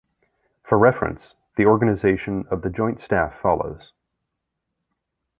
For 0.67 0.79
reference, 0.79 1.35
the 1.57 1.67
organization 1.67 2.47
of 2.49 2.63
the 2.63 2.71
Joint 2.71 3.01
Staff 3.01 3.39
follows. 3.39 3.91